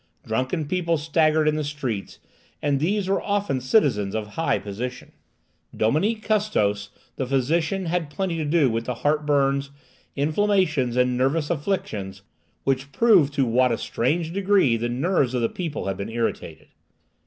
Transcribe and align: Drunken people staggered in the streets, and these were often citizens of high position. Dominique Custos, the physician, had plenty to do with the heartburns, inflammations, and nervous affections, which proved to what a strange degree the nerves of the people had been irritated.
Drunken 0.25 0.65
people 0.65 0.97
staggered 0.97 1.47
in 1.47 1.57
the 1.57 1.63
streets, 1.63 2.17
and 2.59 2.79
these 2.79 3.07
were 3.07 3.21
often 3.21 3.61
citizens 3.61 4.15
of 4.15 4.29
high 4.29 4.57
position. 4.57 5.11
Dominique 5.77 6.23
Custos, 6.23 6.89
the 7.17 7.27
physician, 7.27 7.85
had 7.85 8.09
plenty 8.09 8.35
to 8.37 8.43
do 8.45 8.67
with 8.71 8.85
the 8.85 8.95
heartburns, 8.95 9.69
inflammations, 10.15 10.97
and 10.97 11.15
nervous 11.15 11.51
affections, 11.51 12.23
which 12.63 12.91
proved 12.91 13.31
to 13.35 13.45
what 13.45 13.71
a 13.71 13.77
strange 13.77 14.33
degree 14.33 14.75
the 14.75 14.89
nerves 14.89 15.35
of 15.35 15.43
the 15.43 15.49
people 15.49 15.85
had 15.85 15.97
been 15.97 16.09
irritated. 16.09 16.69